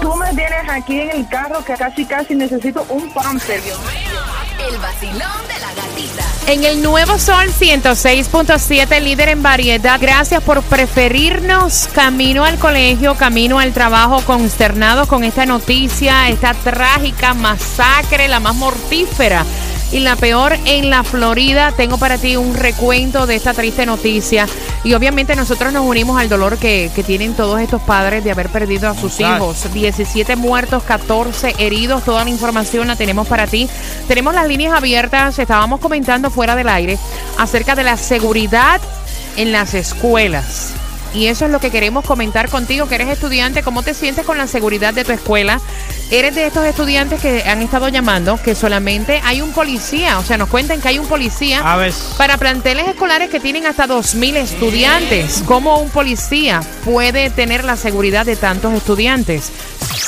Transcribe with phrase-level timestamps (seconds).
[0.00, 3.60] Tú me tienes aquí en el carro que casi casi necesito un pamper.
[4.68, 6.24] El vacilón de la gatita.
[6.46, 9.98] En el nuevo Sol 106.7, líder en variedad.
[10.00, 11.88] Gracias por preferirnos.
[11.94, 18.54] Camino al colegio, camino al trabajo, consternados con esta noticia, esta trágica masacre, la más
[18.54, 19.44] mortífera
[19.92, 21.72] y la peor en la Florida.
[21.72, 24.46] Tengo para ti un recuento de esta triste noticia.
[24.82, 28.48] Y obviamente nosotros nos unimos al dolor que, que tienen todos estos padres de haber
[28.48, 29.72] perdido a sus hijos.
[29.72, 32.04] 17 muertos, 14 heridos.
[32.04, 33.68] Toda la información la tenemos para ti.
[34.08, 35.38] Tenemos las líneas abiertas.
[35.38, 36.98] Estábamos comentando fuera del aire
[37.38, 38.80] acerca de la seguridad
[39.36, 40.74] en las escuelas.
[41.14, 44.36] Y eso es lo que queremos comentar contigo, que eres estudiante, cómo te sientes con
[44.36, 45.60] la seguridad de tu escuela.
[46.10, 50.36] Eres de estos estudiantes que han estado llamando que solamente hay un policía, o sea,
[50.36, 51.92] nos cuentan que hay un policía A ver.
[52.18, 55.42] para planteles escolares que tienen hasta 2.000 estudiantes.
[55.46, 59.50] ¿Cómo un policía puede tener la seguridad de tantos estudiantes?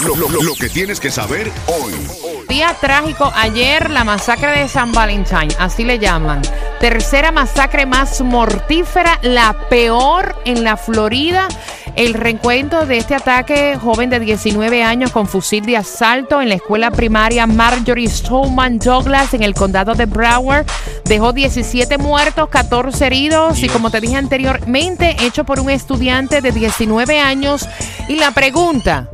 [0.00, 1.92] Lo, que tienes que saber hoy.
[2.48, 6.40] Día trágico ayer, la masacre de San Valentín, así le llaman.
[6.80, 11.48] Tercera masacre más mortífera, la peor en la Florida.
[11.96, 16.56] El reencuentro de este ataque, joven de 19 años con fusil de asalto en la
[16.56, 20.66] escuela primaria Marjorie Stoneman Douglas en el condado de Broward,
[21.04, 26.52] dejó 17 muertos, 14 heridos y como te dije anteriormente, hecho por un estudiante de
[26.52, 27.68] 19 años.
[28.08, 29.08] Y la pregunta,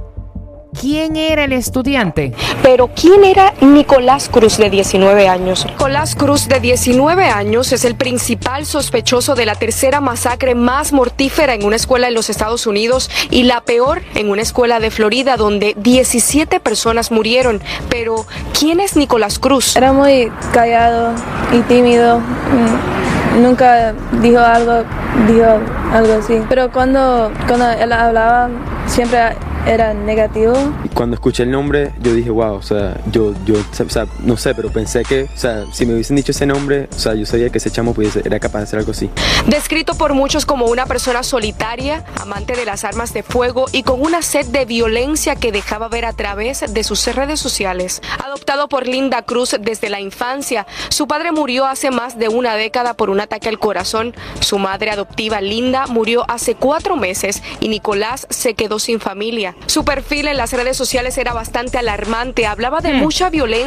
[0.81, 2.33] ¿quién era el estudiante?
[2.63, 5.67] Pero ¿quién era Nicolás Cruz de 19 años?
[5.67, 11.55] Nicolás Cruz de 19 años es el principal sospechoso de la tercera masacre más mortífera
[11.55, 15.37] en una escuela en los Estados Unidos y la peor en una escuela de Florida
[15.37, 17.61] donde 17 personas murieron.
[17.91, 18.27] Pero
[18.59, 19.77] ¿quién es Nicolás Cruz?
[19.77, 21.13] Era muy callado
[21.53, 22.21] y tímido.
[22.21, 23.11] Mm,
[23.43, 24.83] Nunca dijo algo,
[25.29, 25.61] dijo
[25.93, 26.43] algo así.
[26.49, 28.49] Pero cuando, cuando él hablaba,
[28.87, 29.21] siempre
[29.67, 30.55] era negativo.
[30.95, 34.55] Cuando escuché el nombre, yo dije, wow, o sea, yo, yo, o sea, no sé,
[34.55, 37.51] pero pensé que, o sea, si me hubiesen dicho ese nombre, o sea, yo sabía
[37.51, 39.11] que ese chamo pudiese, era capaz de hacer algo así.
[39.47, 44.01] Descrito por muchos como una persona solitaria, amante de las armas de fuego y con
[44.01, 48.01] una sed de violencia que dejaba ver a través de sus redes sociales.
[48.25, 52.95] Adoptado por Linda Cruz desde la infancia, su padre murió hace más de una década
[52.95, 54.15] por un ataque al corazón.
[54.41, 59.55] Su madre adoptiva Linda murió hace cuatro meses y Nicolás se quedó sin familia.
[59.67, 63.60] Su perfil en las redes sociales era bastante alarmante, hablaba de mucha violencia.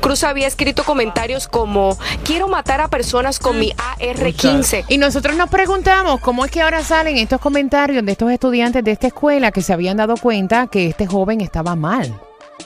[0.00, 4.84] Cruz había escrito comentarios como quiero matar a personas con mi AR-15.
[4.88, 8.92] Y nosotros nos preguntamos cómo es que ahora salen estos comentarios de estos estudiantes de
[8.92, 12.14] esta escuela que se habían dado cuenta que este joven estaba mal.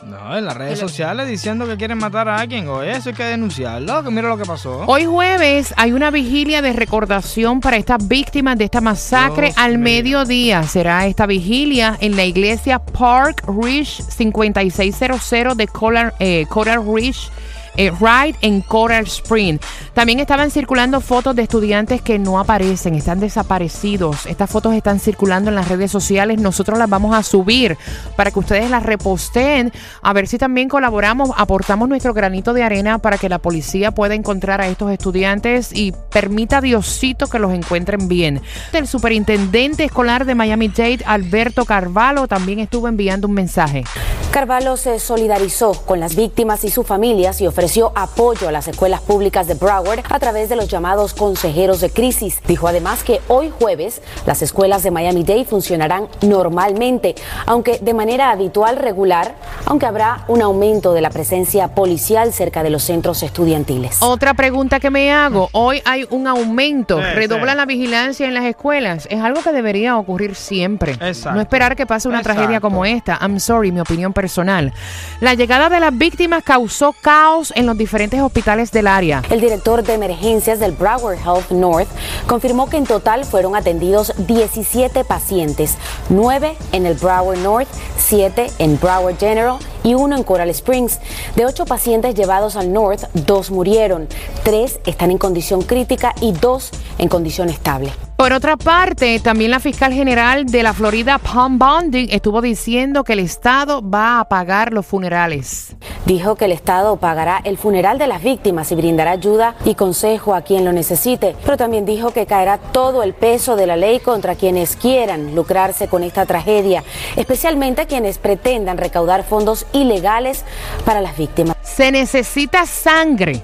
[0.04, 3.24] No, en las redes sociales diciendo que quieren matar a alguien o eso hay que
[3.24, 4.84] denunciarlo, que mira lo que pasó.
[4.86, 9.72] Hoy jueves hay una vigilia de recordación para estas víctimas de esta masacre Dios al
[9.72, 9.84] mío.
[9.98, 10.62] mediodía.
[10.62, 17.30] Será esta vigilia en la iglesia Park Ridge 5600 de Coral, eh, Coral Ridge.
[17.78, 19.58] Eh, Ride en Coral Spring.
[19.94, 24.26] También estaban circulando fotos de estudiantes que no aparecen, están desaparecidos.
[24.26, 26.40] Estas fotos están circulando en las redes sociales.
[26.40, 27.78] Nosotros las vamos a subir
[28.16, 29.72] para que ustedes las reposteen.
[30.02, 34.14] A ver si también colaboramos, aportamos nuestro granito de arena para que la policía pueda
[34.14, 38.42] encontrar a estos estudiantes y permita Diosito que los encuentren bien.
[38.72, 43.84] El superintendente escolar de Miami-Dade, Alberto Carvalho, también estuvo enviando un mensaje.
[44.32, 49.00] Carvalho se solidarizó con las víctimas y sus familias y ofreció apoyo a las escuelas
[49.02, 52.40] públicas de Broward a través de los llamados consejeros de crisis.
[52.46, 57.14] Dijo además que hoy jueves las escuelas de Miami-Dade funcionarán normalmente,
[57.46, 59.34] aunque de manera habitual regular,
[59.66, 63.98] aunque habrá un aumento de la presencia policial cerca de los centros estudiantiles.
[64.00, 67.56] Otra pregunta que me hago, hoy hay un aumento, Sí, redobla sí.
[67.58, 69.06] la vigilancia en las escuelas.
[69.10, 70.92] Es algo que debería ocurrir siempre.
[70.92, 71.32] Exacto.
[71.34, 72.38] No esperar que pase una Exacto.
[72.38, 73.18] tragedia como esta.
[73.20, 74.72] I'm sorry, mi opinión personal.
[75.20, 79.22] La llegada de las víctimas causó caos en los diferentes hospitales del área.
[79.30, 81.88] El director de emergencias del Broward Health North
[82.26, 85.76] confirmó que en total fueron atendidos 17 pacientes,
[86.08, 90.98] 9 en el Broward North, 7 en Broward General y uno en Coral Springs.
[91.36, 94.08] De ocho pacientes llevados al North, dos murieron,
[94.42, 97.92] tres están en condición crítica y dos en condición estable.
[98.18, 103.12] Por otra parte, también la fiscal general de la Florida, Pam Bondi, estuvo diciendo que
[103.12, 105.76] el Estado va a pagar los funerales.
[106.04, 110.34] Dijo que el Estado pagará el funeral de las víctimas y brindará ayuda y consejo
[110.34, 114.00] a quien lo necesite, pero también dijo que caerá todo el peso de la ley
[114.00, 116.82] contra quienes quieran lucrarse con esta tragedia,
[117.14, 120.44] especialmente quienes pretendan recaudar fondos ilegales
[120.84, 121.56] para las víctimas.
[121.62, 123.42] Se necesita sangre.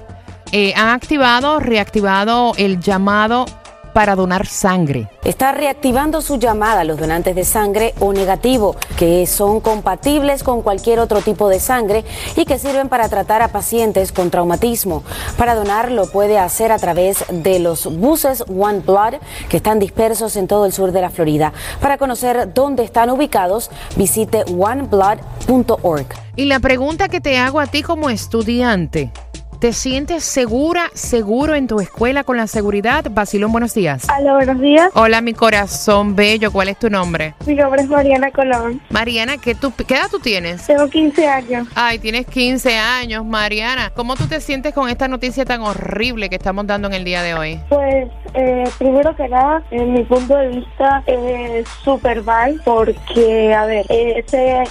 [0.51, 3.45] Eh, han activado, reactivado el llamado
[3.95, 5.07] para donar sangre.
[5.23, 10.61] Está reactivando su llamada a los donantes de sangre O negativo, que son compatibles con
[10.63, 12.03] cualquier otro tipo de sangre
[12.35, 15.03] y que sirven para tratar a pacientes con traumatismo.
[15.37, 19.13] Para donar lo puede hacer a través de los buses One Blood
[19.47, 21.53] que están dispersos en todo el sur de la Florida.
[21.79, 26.07] Para conocer dónde están ubicados, visite oneblood.org.
[26.35, 29.09] Y la pregunta que te hago a ti como estudiante,
[29.59, 33.05] ¿Te sientes segura, seguro en tu escuela con la seguridad?
[33.09, 34.05] Basilón, buenos días.
[34.19, 34.91] Hola, buenos días.
[34.95, 36.51] Hola, mi corazón bello.
[36.51, 37.35] ¿Cuál es tu nombre?
[37.47, 38.81] Mi nombre es Mariana Colón.
[38.89, 40.67] Mariana, ¿qué, tú, ¿qué edad tú tienes?
[40.67, 41.67] Tengo 15 años.
[41.73, 43.91] Ay, tienes 15 años, Mariana.
[43.95, 47.23] ¿Cómo tú te sientes con esta noticia tan horrible que estamos dando en el día
[47.23, 47.59] de hoy?
[47.69, 53.65] Pues, eh, primero que nada, en mi punto de vista, es súper mal porque, a
[53.65, 54.63] ver, ese,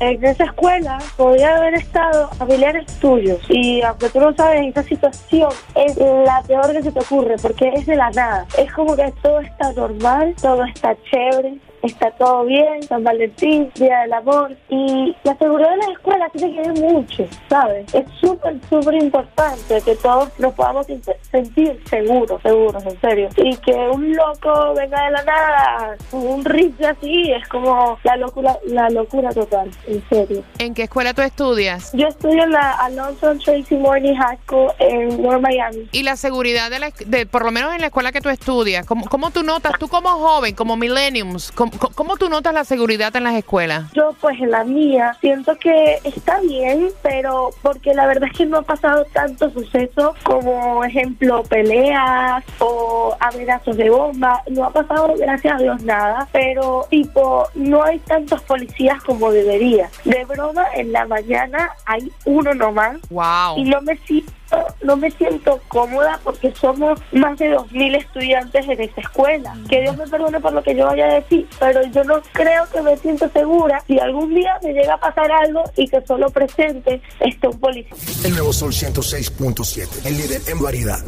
[0.00, 5.50] en esa escuela podría haber estado familiares tuyos y aunque tú no sabes, esa situación
[5.74, 8.46] es la peor que se te ocurre porque es de la nada.
[8.58, 14.00] Es como que todo está normal, todo está chévere, está todo bien, San Valentín, Día
[14.00, 17.94] del Amor y la seguridad de la escuela tiene que ver mucho, ¿sabes?
[17.94, 20.86] Es súper, súper importante que todos nos podamos
[21.30, 23.28] sentir seguros, seguros, en serio.
[23.36, 28.58] Y que un loco venga de la nada, un rifle así, es como la locura,
[28.66, 30.42] la locura total, en serio.
[30.58, 31.92] ¿En qué escuela tú estudias?
[31.92, 35.88] Yo estudio en la Alonso Tracy Morning High School en North Miami.
[35.92, 38.86] ¿Y la seguridad de, la, de por lo menos en la escuela que tú estudias,
[38.86, 43.14] cómo, cómo tú notas, tú como joven, como millenniums, cómo, ¿Cómo tú notas la seguridad
[43.14, 43.92] en las escuelas?
[43.92, 48.46] Yo, pues en la mía, siento que está bien, pero porque la verdad es que
[48.46, 54.42] no ha pasado tanto suceso como, ejemplo, peleas o amenazas de bomba.
[54.50, 56.26] No ha pasado, gracias a Dios, nada.
[56.32, 59.88] Pero, tipo, no hay tantos policías como debería.
[60.04, 62.98] De broma, en la mañana hay uno nomás.
[63.10, 63.56] Wow.
[63.56, 64.39] Y no me siento
[64.82, 69.56] no me siento cómoda porque somos más de 2.000 estudiantes en esta escuela.
[69.68, 72.68] Que Dios me perdone por lo que yo vaya a decir, pero yo no creo
[72.72, 76.30] que me siento segura si algún día me llega a pasar algo y que solo
[76.30, 77.96] presente esté un policía.
[78.24, 81.00] El nuevo Sol 106.7, el líder en variedad.